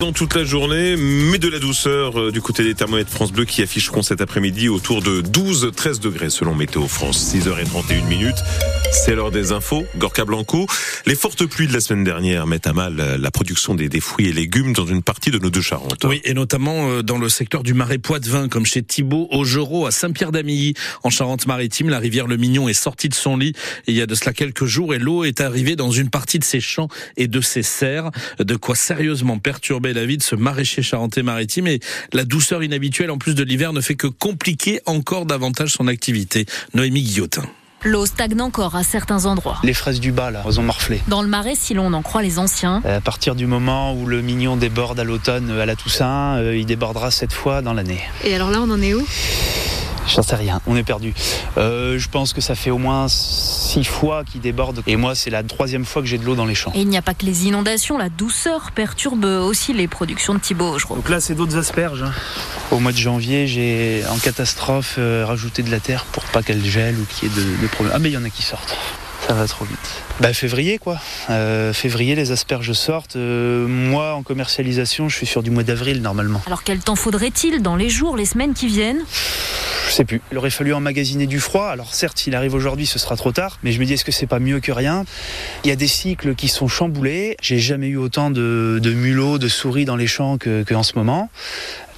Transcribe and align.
Dans 0.00 0.12
toute 0.12 0.36
la 0.36 0.44
journée, 0.44 0.94
mais 0.96 1.38
de 1.38 1.48
la 1.48 1.58
douceur 1.58 2.20
euh, 2.20 2.30
du 2.30 2.40
côté 2.40 2.62
des 2.62 2.76
thermomètres 2.76 3.10
France 3.10 3.32
Bleu 3.32 3.44
qui 3.44 3.62
afficheront 3.62 4.02
cet 4.02 4.20
après-midi 4.20 4.68
autour 4.68 5.02
de 5.02 5.22
12-13 5.22 5.98
degrés 5.98 6.30
selon 6.30 6.54
Météo 6.54 6.86
France. 6.86 7.34
6h31 7.34 8.06
minutes. 8.06 8.36
C'est 8.92 9.16
l'heure 9.16 9.32
des 9.32 9.50
infos. 9.50 9.84
Gorka 9.96 10.24
Blanco. 10.24 10.68
Les 11.04 11.16
fortes 11.16 11.46
pluies 11.46 11.66
de 11.66 11.72
la 11.72 11.80
semaine 11.80 12.04
dernière 12.04 12.46
mettent 12.46 12.68
à 12.68 12.72
mal 12.72 13.00
euh, 13.00 13.18
la 13.18 13.32
production 13.32 13.74
des, 13.74 13.90
fruits 13.98 14.28
et 14.28 14.32
légumes 14.32 14.72
dans 14.72 14.86
une 14.86 15.02
partie 15.02 15.32
de 15.32 15.38
nos 15.40 15.50
deux 15.50 15.62
Charentes. 15.62 16.04
Oui, 16.04 16.20
et 16.22 16.32
notamment 16.32 16.90
euh, 16.90 17.02
dans 17.02 17.18
le 17.18 17.28
secteur 17.28 17.64
du 17.64 17.74
marais 17.74 17.98
Poitevin, 17.98 18.48
comme 18.48 18.66
chez 18.66 18.84
Thibault 18.84 19.26
Augereau 19.32 19.84
à 19.84 19.90
Saint-Pierre-d'Amilly. 19.90 20.74
En 21.02 21.10
Charente-Maritime, 21.10 21.88
la 21.88 21.98
rivière 21.98 22.28
Le 22.28 22.36
Mignon 22.36 22.68
est 22.68 22.72
sortie 22.72 23.08
de 23.08 23.14
son 23.14 23.36
lit 23.36 23.52
il 23.88 23.96
y 23.96 24.00
a 24.00 24.06
de 24.06 24.14
cela 24.14 24.32
quelques 24.32 24.66
jours 24.66 24.94
et 24.94 25.00
l'eau 25.00 25.24
est 25.24 25.40
arrivée 25.40 25.74
dans 25.74 25.90
une 25.90 26.08
partie 26.08 26.38
de 26.38 26.44
ses 26.44 26.60
champs 26.60 26.88
et 27.16 27.26
de 27.26 27.40
ses 27.40 27.64
serres. 27.64 28.12
De 28.38 28.54
quoi 28.54 28.76
sérieusement 28.76 29.40
perturber 29.40 29.87
la 29.92 30.06
vie 30.06 30.18
de 30.18 30.22
ce 30.22 30.34
maraîcher 30.34 30.82
charentais-maritime 30.82 31.66
et 31.66 31.80
la 32.12 32.24
douceur 32.24 32.62
inhabituelle 32.62 33.10
en 33.10 33.18
plus 33.18 33.34
de 33.34 33.42
l'hiver 33.42 33.72
ne 33.72 33.80
fait 33.80 33.96
que 33.96 34.06
compliquer 34.06 34.80
encore 34.86 35.26
davantage 35.26 35.70
son 35.70 35.88
activité. 35.88 36.46
Noémie 36.74 37.02
Guillotin. 37.02 37.44
L'eau 37.84 38.06
stagne 38.06 38.40
encore 38.40 38.74
à 38.74 38.82
certains 38.82 39.26
endroits. 39.26 39.58
Les 39.62 39.72
fraises 39.72 40.00
du 40.00 40.10
bas, 40.10 40.32
là, 40.32 40.42
elles 40.44 40.58
ont 40.58 40.64
morflé. 40.64 41.00
Dans 41.06 41.22
le 41.22 41.28
marais, 41.28 41.54
si 41.54 41.74
l'on 41.74 41.92
en 41.92 42.02
croit 42.02 42.22
les 42.22 42.40
anciens. 42.40 42.82
À 42.84 43.00
partir 43.00 43.36
du 43.36 43.46
moment 43.46 43.94
où 43.94 44.06
le 44.06 44.20
mignon 44.20 44.56
déborde 44.56 44.98
à 44.98 45.04
l'automne, 45.04 45.50
à 45.50 45.64
la 45.64 45.76
Toussaint, 45.76 46.38
euh, 46.38 46.56
il 46.56 46.66
débordera 46.66 47.12
cette 47.12 47.32
fois 47.32 47.62
dans 47.62 47.74
l'année. 47.74 48.00
Et 48.24 48.34
alors 48.34 48.50
là, 48.50 48.58
on 48.60 48.70
en 48.70 48.82
est 48.82 48.94
où? 48.94 49.06
J'en 50.08 50.22
sais 50.22 50.36
rien, 50.36 50.60
on 50.66 50.76
est 50.76 50.82
perdu. 50.82 51.14
Euh, 51.58 51.98
je 51.98 52.08
pense 52.08 52.32
que 52.32 52.40
ça 52.40 52.54
fait 52.54 52.70
au 52.70 52.78
moins 52.78 53.06
six 53.08 53.84
fois 53.84 54.24
qu'il 54.24 54.40
déborde. 54.40 54.82
Et 54.86 54.96
moi, 54.96 55.14
c'est 55.14 55.30
la 55.30 55.42
troisième 55.42 55.84
fois 55.84 56.02
que 56.02 56.08
j'ai 56.08 56.18
de 56.18 56.24
l'eau 56.24 56.34
dans 56.34 56.46
les 56.46 56.54
champs. 56.54 56.72
Et 56.74 56.80
il 56.80 56.88
n'y 56.88 56.96
a 56.96 57.02
pas 57.02 57.14
que 57.14 57.26
les 57.26 57.46
inondations, 57.46 57.98
la 57.98 58.08
douceur 58.08 58.72
perturbe 58.72 59.24
aussi 59.24 59.74
les 59.74 59.86
productions 59.86 60.34
de 60.34 60.38
Thibaut. 60.38 60.76
Donc 60.88 61.08
là, 61.08 61.20
c'est 61.20 61.34
d'autres 61.34 61.56
asperges. 61.56 62.02
Hein. 62.02 62.12
Au 62.70 62.78
mois 62.78 62.92
de 62.92 62.96
janvier, 62.96 63.46
j'ai 63.46 64.02
en 64.10 64.18
catastrophe 64.18 64.96
euh, 64.98 65.24
rajouté 65.26 65.62
de 65.62 65.70
la 65.70 65.80
terre 65.80 66.04
pour 66.06 66.24
pas 66.24 66.42
qu'elle 66.42 66.64
gèle 66.64 66.96
ou 66.98 67.04
qu'il 67.04 67.28
y 67.28 67.32
ait 67.32 67.34
de, 67.34 67.62
de 67.62 67.66
problèmes. 67.68 67.92
Ah, 67.94 67.98
mais 67.98 68.08
il 68.08 68.14
y 68.14 68.16
en 68.18 68.24
a 68.24 68.30
qui 68.30 68.42
sortent. 68.42 68.76
Ça 69.26 69.34
va 69.34 69.46
trop 69.46 69.66
vite. 69.66 69.78
Bah, 70.20 70.32
février, 70.32 70.78
quoi. 70.78 70.98
Euh, 71.28 71.72
février, 71.72 72.14
les 72.14 72.30
asperges 72.30 72.72
sortent. 72.72 73.16
Euh, 73.16 73.66
moi, 73.66 74.14
en 74.14 74.22
commercialisation, 74.22 75.08
je 75.08 75.16
suis 75.16 75.26
sur 75.26 75.42
du 75.42 75.50
mois 75.50 75.64
d'avril 75.64 76.00
normalement. 76.00 76.40
Alors 76.46 76.62
quel 76.62 76.78
temps 76.78 76.96
faudrait-il 76.96 77.60
dans 77.60 77.76
les 77.76 77.90
jours, 77.90 78.16
les 78.16 78.24
semaines 78.24 78.54
qui 78.54 78.68
viennent? 78.68 79.02
Je 79.88 79.94
sais 79.94 80.04
plus. 80.04 80.20
Il 80.32 80.38
aurait 80.38 80.50
fallu 80.50 80.72
emmagasiner 80.72 81.26
du 81.26 81.40
froid. 81.40 81.68
Alors 81.68 81.94
certes, 81.94 82.18
s'il 82.18 82.34
arrive 82.34 82.54
aujourd'hui, 82.54 82.86
ce 82.86 82.98
sera 82.98 83.16
trop 83.16 83.32
tard. 83.32 83.58
Mais 83.62 83.72
je 83.72 83.80
me 83.80 83.84
dis, 83.84 83.94
est-ce 83.94 84.04
que 84.04 84.12
c'est 84.12 84.26
pas 84.26 84.38
mieux 84.38 84.60
que 84.60 84.72
rien? 84.72 85.04
Il 85.64 85.68
y 85.68 85.72
a 85.72 85.76
des 85.76 85.88
cycles 85.88 86.34
qui 86.34 86.48
sont 86.48 86.68
chamboulés. 86.68 87.36
J'ai 87.42 87.58
jamais 87.58 87.88
eu 87.88 87.96
autant 87.96 88.30
de, 88.30 88.80
mulots, 88.84 89.38
de 89.38 89.48
souris 89.48 89.84
dans 89.84 89.96
les 89.96 90.06
champs 90.06 90.38
que, 90.38 90.62
que 90.62 90.74
en 90.74 90.82
ce 90.82 90.92
moment. 90.96 91.30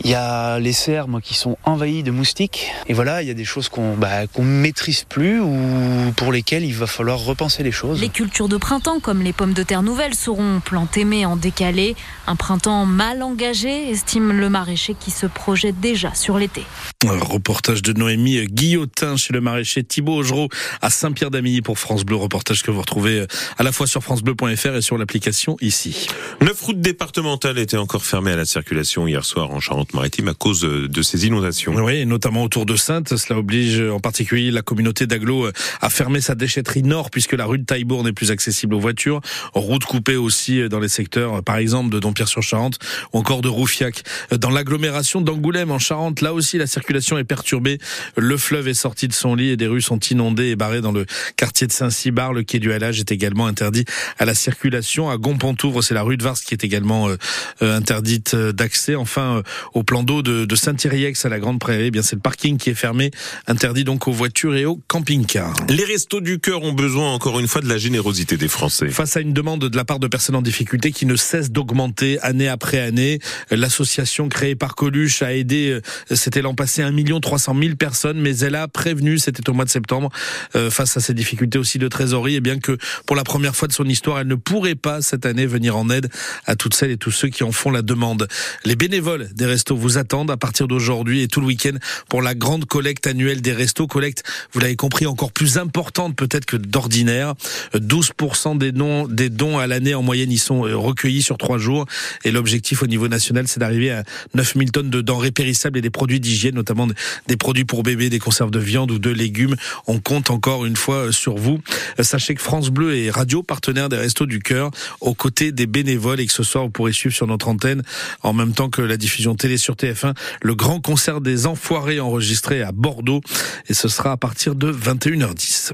Il 0.03 0.11
y 0.11 0.15
a 0.15 0.59
les 0.59 0.73
cerfs 0.73 1.07
qui 1.23 1.35
sont 1.35 1.59
envahis 1.65 2.03
de 2.03 2.11
moustiques. 2.11 2.71
Et 2.89 2.95
voilà, 2.95 3.23
il 3.23 3.29
y 3.29 3.31
a 3.31 3.35
des 3.35 3.45
choses 3.45 3.69
qu'on 3.69 3.97
bah, 3.97 4.27
qu'on 4.27 4.43
maîtrise 4.43 5.05
plus 5.05 5.41
ou 5.41 6.13
pour 6.17 6.33
lesquelles 6.33 6.65
il 6.65 6.75
va 6.75 6.87
falloir 6.87 7.19
repenser 7.19 7.63
les 7.63 7.73
choses. 7.73 8.01
Les 8.01 8.09
cultures 8.09 8.49
de 8.49 8.57
printemps, 8.57 9.01
comme 9.01 9.21
les 9.21 9.35
pommes 9.35 9.53
de 9.53 9.63
terre 9.63 9.83
nouvelles, 9.83 10.15
seront 10.15 10.61
plantées 10.61 11.05
mais 11.05 11.27
en 11.27 11.37
décalé. 11.37 11.97
Un 12.27 12.37
printemps 12.37 12.87
mal 12.87 13.23
engagé, 13.23 13.91
estime 13.91 14.33
le 14.33 14.49
maraîcher 14.49 14.95
qui 14.99 15.11
se 15.11 15.27
projette 15.27 15.81
déjà 15.81 16.15
sur 16.15 16.39
l'été. 16.39 16.63
Reportage 17.05 17.83
de 17.83 17.93
Noémie 17.93 18.47
Guillotin 18.47 19.17
chez 19.17 19.33
le 19.33 19.41
maraîcher 19.41 19.85
Thibaut 19.85 20.17
Augereau 20.17 20.49
à 20.81 20.89
Saint-Pierre-d'Amilly 20.89 21.61
pour 21.61 21.79
France 21.79 22.05
Bleu. 22.05 22.17
Reportage 22.17 22.63
que 22.63 22.71
vous 22.71 22.81
retrouvez 22.81 23.27
à 23.59 23.63
la 23.63 23.73
fois 23.73 23.87
sur 23.87 24.03
francebleu.fr 24.03 24.77
et 24.77 24.83
sur 24.83 24.97
l'application 24.97 25.57
ici. 25.61 26.07
Neuf 26.41 26.61
routes 26.63 26.81
départementales 26.81 27.59
étaient 27.59 27.77
encore 27.77 28.05
fermées 28.05 28.33
à 28.33 28.37
la 28.37 28.47
circulation 28.47 29.07
hier 29.07 29.25
soir 29.25 29.51
en 29.51 29.61
Charente 29.61 29.90
maritime 29.95 30.29
à 30.29 30.35
cause 30.35 30.63
de 30.63 31.03
ces 31.03 31.27
inondations. 31.27 31.75
Oui, 31.75 32.07
notamment 32.07 32.45
autour 32.45 32.67
de 32.67 32.77
Sainte. 32.77 33.17
Cela 33.17 33.39
oblige 33.39 33.81
en 33.81 34.01
particulier 34.01 34.51
la 34.51 34.63
communauté 34.63 35.07
d'Aglo 35.07 35.49
à 35.81 35.91
fermer 35.91 36.21
sa 36.21 36.35
déchetterie 36.35 36.83
nord 36.83 37.11
puisque 37.11 37.33
la 37.33 37.47
rue 37.47 37.59
de 37.59 37.65
Taillebourg 37.65 38.05
n'est 38.05 38.13
plus 38.13 38.31
accessible 38.31 38.75
aux 38.75 38.81
voitures. 38.81 39.21
Route 39.55 39.85
coupée 39.85 40.17
aussi 40.17 40.69
dans 40.69 40.81
les 40.81 40.89
secteurs, 40.89 41.43
par 41.43 41.57
exemple, 41.57 41.91
de 41.91 41.99
Dompierre-sur-Charente 41.99 42.79
ou 43.13 43.19
encore 43.19 43.43
de 43.43 43.49
Roufiac. 43.49 44.03
Dans 44.37 44.51
l'agglomération 44.51 45.21
d'Angoulême 45.21 45.71
en 45.71 45.79
Charente, 45.79 46.21
là 46.21 46.33
aussi 46.33 46.59
la 46.59 46.67
circulation 46.67 47.19
est 47.19 47.25
perturbée. 47.25 47.79
Le 48.17 48.37
fleuve 48.37 48.69
est 48.69 48.75
sorti 48.75 49.09
de 49.09 49.13
son 49.13 49.35
lit 49.35 49.51
et 49.51 49.57
des 49.57 49.67
rues 49.67 49.83
sont 49.83 49.99
inondées 49.99 50.49
et 50.49 50.57
barrées 50.57 50.81
dans 50.81 50.93
le 50.93 51.07
quartier 51.37 51.67
de 51.67 51.73
Saint-Cybar. 51.73 52.33
Le 52.33 52.43
quai 52.43 52.59
du 52.59 52.73
Halage 52.73 53.01
est 53.01 53.13
également 53.13 53.47
interdit 53.47 53.85
à 54.19 54.25
la 54.25 54.35
circulation. 54.35 55.11
À 55.11 55.17
Gompontouvre, 55.17 55.83
c'est 55.83 55.95
la 55.95 56.03
rue 56.03 56.17
de 56.17 56.23
Vars 56.23 56.41
qui 56.41 56.55
est 56.55 56.65
également 56.65 57.09
euh, 57.09 57.17
interdite 57.61 58.35
d'accès. 58.35 58.95
Enfin, 58.95 59.43
au 59.75 59.80
plan 59.85 60.03
d'eau 60.03 60.23
de, 60.23 60.45
de 60.45 60.55
Saint-Iriex 60.57 61.25
à 61.25 61.29
la 61.29 61.39
Grande 61.39 61.59
Prairie, 61.59 61.87
eh 61.87 61.91
bien 61.91 62.03
c'est 62.03 62.17
le 62.17 62.21
parking 62.21 62.59
qui 62.59 62.71
est 62.71 62.75
fermé, 62.75 63.11
interdit 63.47 63.85
donc 63.85 64.09
aux 64.09 64.13
voitures 64.13 64.55
et 64.55 64.65
aux 64.65 64.81
camping-cars. 64.89 65.55
Les 65.69 65.85
restos 65.85 66.21
du 66.21 66.39
cœur 66.39 66.63
ont 66.63 66.73
besoin 66.73 67.13
encore 67.13 67.41
une 67.41 67.49
fois 67.49 67.61
de 67.61 67.69
la 67.69 67.79
générosité 67.79 68.37
des 68.37 68.49
Français. 68.49 68.89
Face 68.89 69.17
à 69.17 69.21
une 69.21 69.33
demande 69.33 69.69
de 69.69 69.77
la 69.77 69.85
part 69.85 69.99
de 69.99 70.07
personnes 70.07 70.37
en 70.37 70.43
difficulté 70.43 70.93
qui 70.93 71.07
ne 71.07 71.17
cesse 71.17 71.51
d'augmenter 71.51 72.19
année 72.21 72.49
après 72.49 72.81
année, 72.81 73.21
l'association 73.51 74.29
créée 74.29 74.55
par 74.55 74.75
Coluche 74.75 75.23
a 75.23 75.35
aidé, 75.35 75.71
euh, 75.71 76.15
c'était 76.15 76.43
l'an 76.43 76.55
passé, 76.55 76.83
1 76.83 76.93
300 77.21 77.57
000 77.61 77.77
personnes, 77.77 78.21
mais 78.21 78.39
elle 78.39 78.55
a 78.55 78.69
prévenu, 78.69 79.19
c'était 79.19 79.49
au 79.49 79.53
mois 79.53 79.65
de 79.65 79.71
septembre, 79.71 80.11
euh, 80.57 80.71
face 80.71 80.97
à 80.97 81.01
ces 81.01 81.15
difficultés 81.15 81.59
aussi 81.59 81.79
de 81.79 81.89
trésorerie, 81.89 82.35
et 82.35 82.37
eh 82.37 82.41
bien 82.41 82.59
que 82.59 82.77
pour 83.07 83.17
la 83.17 83.25
première 83.25 83.57
fois 83.57 83.69
de 83.69 83.73
son 83.73 83.85
histoire, 83.85 84.21
elle 84.21 84.29
ne 84.29 84.35
pourrait 84.35 84.75
pas 84.75 85.03
cette 85.03 85.27
année 85.27 85.47
venir 85.47 85.77
en 85.77 85.91
aide 85.91 86.09
à 86.47 86.57
toutes 86.57 86.75
celles 86.75 86.91
et 86.91 86.97
tous 86.97 87.11
ceux 87.11 87.29
qui 87.29 87.45
en 87.45 87.53
font 87.53 87.71
la 87.71 87.83
demande. 87.83 88.29
Les 88.65 88.77
bénévoles 88.77 89.29
des 89.35 89.47
restos 89.47 89.60
vous 89.69 89.99
attendent 89.99 90.31
à 90.31 90.37
partir 90.37 90.69
d'aujourd'hui 90.69 91.23
et 91.23 91.29
tout 91.29 91.41
le 91.41 91.47
week-end 91.47 91.77
pour 92.09 92.23
la 92.23 92.35
grande 92.35 92.65
collecte 92.65 93.07
annuelle 93.07 93.41
des 93.41 93.53
restos. 93.53 93.87
Collecte, 93.87 94.23
vous 94.53 94.61
l'avez 94.61 94.77
compris, 94.77 95.07
encore 95.07 95.33
plus 95.33 95.59
importante 95.59 96.17
peut-être 96.17 96.47
que 96.47 96.57
d'ordinaire. 96.57 97.35
12% 97.75 98.59
des 98.59 98.73
dons, 98.73 99.07
des 99.07 99.29
dons 99.29 99.59
à 99.59 99.67
l'année 99.67 99.95
en 99.95 100.03
moyenne 100.03 100.31
y 100.31 100.39
sont 100.39 100.67
euh, 100.67 100.77
recueillis 100.77 101.23
sur 101.23 101.39
trois 101.39 101.59
jours. 101.59 101.87
Et 102.25 102.31
l'objectif 102.31 102.83
au 102.83 102.87
niveau 102.87 103.09
national, 103.09 103.49
c'est 103.49 103.61
d'arriver 103.61 103.91
à 103.91 104.05
9000 104.35 104.73
tonnes 104.73 104.91
de 104.91 105.01
denrées 105.01 105.31
périssables 105.31 105.79
et 105.79 105.83
des 105.83 105.91
produits 105.91 106.21
d'hygiène, 106.21 106.55
notamment 106.55 106.89
des 107.27 107.37
produits 107.37 107.65
pour 107.65 107.83
bébés, 107.83 108.11
des 108.11 108.19
conserves 108.19 108.51
de 108.51 108.59
viande 108.59 108.91
ou 108.91 108.99
de 108.99 109.11
légumes. 109.11 109.57
On 109.87 110.01
compte 110.01 110.31
encore 110.31 110.65
une 110.65 110.77
fois 110.77 111.07
euh, 111.07 111.13
sur 111.13 111.37
vous. 111.37 111.61
Euh, 111.99 112.03
sachez 112.03 112.35
que 112.35 112.43
France 112.43 112.71
Bleu 112.71 112.97
est 112.97 113.11
radio 113.11 113.43
partenaire 113.43 113.89
des 113.89 113.97
Restos 113.97 114.27
du 114.27 114.41
Cœur 114.41 114.71
aux 115.01 115.15
côtés 115.15 115.53
des 115.53 115.67
bénévoles 115.67 116.21
et 116.21 116.27
que 116.27 116.33
ce 116.33 116.43
soir 116.43 116.65
vous 116.65 116.71
pourrez 116.71 116.93
suivre 116.93 117.15
sur 117.15 117.27
notre 117.27 117.49
antenne 117.49 117.83
en 118.23 118.33
même 118.33 118.53
temps 118.53 118.71
que 118.71 118.83
la 118.83 118.97
diffusion 118.97 119.35
télé 119.35 119.50
sur 119.57 119.75
TF1 119.75 120.15
le 120.43 120.55
grand 120.55 120.81
concert 120.81 121.21
des 121.21 121.47
Enfoirés 121.47 122.01
enregistré 122.01 122.63
à 122.63 122.73
Bordeaux 122.73 123.21
et 123.69 123.75
ce 123.75 123.89
sera 123.89 124.13
à 124.13 124.17
partir 124.17 124.55
de 124.55 124.73
21h10. 124.73 125.73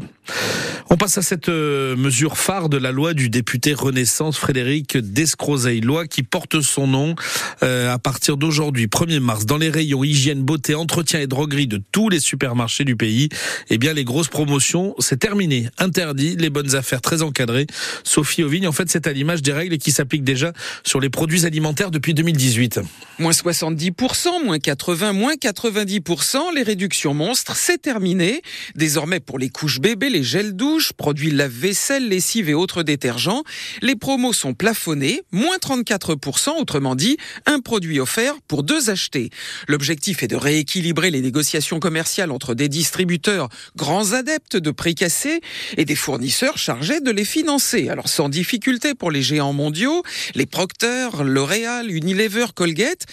On 0.89 0.97
passe 0.97 1.19
à 1.19 1.23
cette 1.23 1.49
euh, 1.49 1.97
mesure 1.97 2.39
phare 2.39 2.69
de 2.69 2.77
la 2.77 2.93
loi 2.93 3.13
du 3.13 3.29
député 3.29 3.75
Renaissance 3.75 4.39
Frédéric 4.39 4.97
Descrozeille, 4.97 5.81
loi 5.81 6.07
qui 6.07 6.23
porte 6.23 6.61
son 6.61 6.87
nom 6.87 7.15
euh, 7.63 7.93
à 7.93 7.99
partir 7.99 8.37
d'aujourd'hui, 8.37 8.87
1er 8.87 9.19
mars, 9.19 9.47
dans 9.47 9.57
les 9.57 9.69
rayons 9.69 10.05
hygiène, 10.05 10.43
beauté, 10.43 10.75
entretien 10.75 11.21
et 11.21 11.27
droguerie 11.27 11.67
de 11.67 11.83
tous 11.91 12.09
les 12.09 12.21
supermarchés 12.21 12.85
du 12.85 12.95
pays. 12.95 13.29
Eh 13.69 13.79
bien, 13.79 13.93
les 13.95 14.05
grosses 14.05 14.29
promotions, 14.29 14.95
c'est 15.01 15.19
terminé, 15.19 15.69
interdit, 15.79 16.37
les 16.37 16.51
bonnes 16.51 16.77
affaires 16.77 17.01
très 17.01 17.23
encadrées. 17.23 17.67
Sophie 18.05 18.45
Ovigne, 18.45 18.69
en 18.69 18.73
fait, 18.73 18.89
c'est 18.89 19.07
à 19.09 19.13
l'image 19.13 19.43
des 19.43 19.53
règles 19.53 19.79
qui 19.79 19.91
s'appliquent 19.91 20.25
déjà 20.25 20.53
sur 20.85 21.01
les 21.01 21.11
produits 21.11 21.47
alimentaires 21.47 21.91
depuis 21.91 22.15
2018. 22.15 22.81
Moins 23.19 23.33
70%, 23.75 24.45
moins 24.45 24.59
80, 24.59 25.13
moins 25.13 25.35
90%, 25.35 26.55
les 26.55 26.63
réductions 26.63 27.15
monstres, 27.15 27.57
c'est 27.57 27.79
terminé. 27.83 28.43
Désormais, 28.77 29.19
pour 29.19 29.39
les 29.39 29.49
couches 29.49 29.81
bébés, 29.81 30.09
les 30.09 30.23
gels 30.23 30.55
douche, 30.55 30.93
produits 30.93 31.33
lave-vaisselle, 31.33 32.09
lessive 32.09 32.49
et 32.49 32.55
autres 32.55 32.85
détergents, 32.85 33.43
les 33.83 33.97
promos 33.97 34.33
sont 34.33 34.55
plafonnés, 34.55 35.23
moins 35.33 35.57
34%, 35.57 36.61
autrement 36.61 36.95
dit, 36.95 37.17
un 37.47 37.61
produit 37.61 37.99
offert 37.99 38.35
pour 38.47 38.63
deux 38.63 38.91
achetés. 38.91 39.31
L'objectif 39.67 40.23
est 40.23 40.29
de 40.29 40.37
rééquilibrer 40.37 41.11
les 41.11 41.21
négociations 41.21 41.81
commerciales 41.81 42.31
entre 42.31 42.55
des 42.55 42.69
distributeurs 42.69 43.49
grands 43.75 44.13
adeptes 44.13 44.57
de 44.57 44.71
prix 44.71 44.95
cassés 44.95 45.41
et 45.77 45.85
des 45.85 45.97
fournisseurs 45.97 46.57
chargés 46.57 47.01
de 47.01 47.11
les 47.11 47.25
financer. 47.25 47.89
Alors 47.89 48.09
sans 48.09 48.29
difficulté 48.29 48.95
pour 48.95 49.11
les 49.11 49.23
géants 49.23 49.53
mondiaux, 49.53 50.03
les 50.35 50.47
Procter, 50.47 51.09
L'Oréal, 51.25 51.91
Unilever, 51.91 52.47
Colgate, 52.55 53.07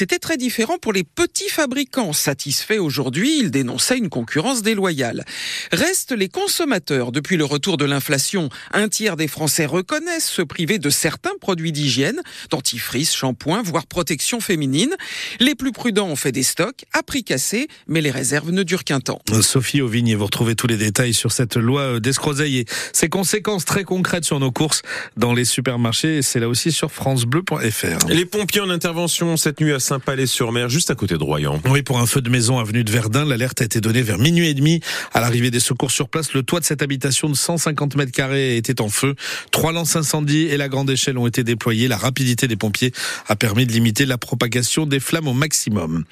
C'était 0.00 0.18
très 0.18 0.38
différent 0.38 0.78
pour 0.78 0.94
les 0.94 1.04
petits 1.04 1.50
fabricants. 1.50 2.14
Satisfaits 2.14 2.78
aujourd'hui, 2.78 3.38
ils 3.38 3.50
dénonçaient 3.50 3.98
une 3.98 4.08
concurrence 4.08 4.62
déloyale. 4.62 5.26
Restent 5.72 6.12
les 6.12 6.30
consommateurs. 6.30 7.12
Depuis 7.12 7.36
le 7.36 7.44
retour 7.44 7.76
de 7.76 7.84
l'inflation, 7.84 8.48
un 8.72 8.88
tiers 8.88 9.18
des 9.18 9.28
Français 9.28 9.66
reconnaissent 9.66 10.30
se 10.30 10.40
priver 10.40 10.78
de 10.78 10.88
certains 10.88 11.36
produits 11.38 11.70
d'hygiène, 11.70 12.22
dentifrice, 12.48 13.14
shampoing, 13.14 13.60
voire 13.60 13.86
protection 13.86 14.40
féminine. 14.40 14.96
Les 15.38 15.54
plus 15.54 15.70
prudents 15.70 16.08
ont 16.08 16.16
fait 16.16 16.32
des 16.32 16.44
stocks 16.44 16.86
à 16.94 17.02
prix 17.02 17.22
cassé, 17.22 17.68
mais 17.86 18.00
les 18.00 18.10
réserves 18.10 18.52
ne 18.52 18.62
durent 18.62 18.84
qu'un 18.84 19.00
temps. 19.00 19.20
Sophie 19.42 19.82
Auvigne, 19.82 20.16
vous 20.16 20.24
retrouvez 20.24 20.54
tous 20.54 20.66
les 20.66 20.78
détails 20.78 21.12
sur 21.12 21.30
cette 21.30 21.56
loi 21.56 22.00
d'escroseille 22.00 22.60
et 22.60 22.64
ses 22.94 23.10
conséquences 23.10 23.66
très 23.66 23.84
concrètes 23.84 24.24
sur 24.24 24.40
nos 24.40 24.50
courses 24.50 24.80
dans 25.18 25.34
les 25.34 25.44
supermarchés. 25.44 26.22
C'est 26.22 26.40
là 26.40 26.48
aussi 26.48 26.72
sur 26.72 26.90
francebleu.fr. 26.90 28.08
Les 28.08 28.24
pompiers 28.24 28.62
en 28.62 28.70
intervention 28.70 29.36
cette 29.36 29.60
nuit 29.60 29.74
à 29.74 29.89
Saint-Palais-sur-Mer, 29.90 30.68
juste 30.68 30.92
à 30.92 30.94
côté 30.94 31.18
de 31.18 31.24
Royan. 31.24 31.60
Oui, 31.68 31.82
pour 31.82 31.98
un 31.98 32.06
feu 32.06 32.20
de 32.20 32.30
maison 32.30 32.60
avenue 32.60 32.84
de 32.84 32.92
Verdun, 32.92 33.24
l'alerte 33.24 33.60
a 33.60 33.64
été 33.64 33.80
donnée 33.80 34.02
vers 34.02 34.18
minuit 34.18 34.46
et 34.46 34.54
demi. 34.54 34.80
À 35.12 35.20
l'arrivée 35.20 35.50
des 35.50 35.58
secours 35.58 35.90
sur 35.90 36.08
place, 36.08 36.32
le 36.32 36.44
toit 36.44 36.60
de 36.60 36.64
cette 36.64 36.80
habitation 36.80 37.28
de 37.28 37.34
150 37.34 37.96
mètres 37.96 38.12
carrés 38.12 38.56
était 38.56 38.80
en 38.80 38.88
feu. 38.88 39.16
Trois 39.50 39.72
lances 39.72 39.96
incendie 39.96 40.42
et 40.42 40.56
la 40.56 40.68
grande 40.68 40.88
échelle 40.90 41.18
ont 41.18 41.26
été 41.26 41.42
déployées. 41.42 41.88
La 41.88 41.96
rapidité 41.96 42.46
des 42.46 42.54
pompiers 42.54 42.92
a 43.26 43.34
permis 43.34 43.66
de 43.66 43.72
limiter 43.72 44.06
la 44.06 44.16
propagation 44.16 44.86
des 44.86 45.00
flammes 45.00 45.26
au 45.26 45.32
maximum. 45.32 46.04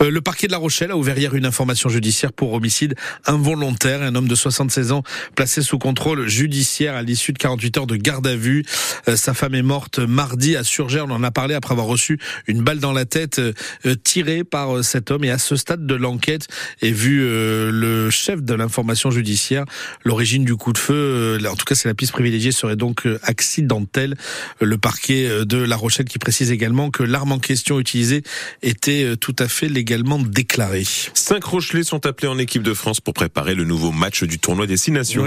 Euh, 0.00 0.12
le 0.12 0.20
parquet 0.20 0.46
de 0.46 0.52
La 0.52 0.58
Rochelle 0.58 0.92
a 0.92 0.96
ouvert 0.96 1.18
hier 1.18 1.34
une 1.34 1.44
information 1.44 1.88
judiciaire 1.88 2.32
pour 2.32 2.52
homicide 2.52 2.94
involontaire. 3.26 4.00
Un 4.02 4.14
homme 4.14 4.28
de 4.28 4.36
76 4.36 4.92
ans 4.92 5.02
placé 5.34 5.60
sous 5.60 5.78
contrôle 5.78 6.28
judiciaire 6.28 6.94
à 6.94 7.02
l'issue 7.02 7.32
de 7.32 7.38
48 7.38 7.78
heures 7.78 7.86
de 7.88 7.96
garde 7.96 8.28
à 8.28 8.36
vue. 8.36 8.64
Euh, 9.08 9.16
sa 9.16 9.34
femme 9.34 9.56
est 9.56 9.62
morte 9.62 9.98
mardi 9.98 10.54
à 10.54 10.62
Surgère. 10.62 11.06
On 11.08 11.10
en 11.10 11.24
a 11.24 11.32
parlé 11.32 11.56
après 11.56 11.72
avoir 11.72 11.88
reçu 11.88 12.20
une 12.46 12.62
balle 12.62 12.78
dans 12.78 12.92
la 12.92 13.04
tête 13.06 13.23
euh, 13.38 13.94
tirée 14.02 14.44
par 14.44 14.84
cet 14.84 15.10
homme. 15.10 15.24
Et 15.24 15.30
à 15.30 15.38
ce 15.38 15.56
stade 15.56 15.86
de 15.86 15.94
l'enquête, 15.94 16.48
et 16.82 16.90
vu 16.90 17.20
le 17.20 18.10
chef 18.10 18.42
de 18.42 18.54
l'information 18.54 19.10
judiciaire, 19.10 19.64
l'origine 20.04 20.44
du 20.44 20.56
coup 20.56 20.72
de 20.72 20.78
feu, 20.78 21.38
en 21.48 21.56
tout 21.56 21.64
cas 21.64 21.74
c'est 21.74 21.88
la 21.88 21.94
piste 21.94 22.12
privilégiée, 22.12 22.52
serait 22.52 22.76
donc 22.76 23.06
accidentelle. 23.22 24.16
Le 24.60 24.78
parquet 24.78 25.44
de 25.44 25.58
La 25.58 25.76
Rochelle 25.76 26.06
qui 26.06 26.18
précise 26.18 26.50
également 26.50 26.90
que 26.90 27.02
l'arme 27.02 27.32
en 27.32 27.38
question 27.38 27.80
utilisée 27.80 28.22
était 28.62 29.16
tout 29.16 29.36
à 29.38 29.48
fait 29.48 29.68
légalement 29.68 30.18
déclarée. 30.18 30.84
Cinq 31.14 31.44
Rochelais 31.44 31.84
sont 31.84 32.06
appelés 32.06 32.28
en 32.28 32.38
équipe 32.38 32.62
de 32.62 32.74
France 32.74 33.00
pour 33.00 33.14
préparer 33.14 33.54
le 33.54 33.64
nouveau 33.64 33.92
match 33.92 34.24
du 34.24 34.38
tournoi 34.38 34.66
des 34.66 34.76
Six 34.76 34.92
Nations. 34.92 35.22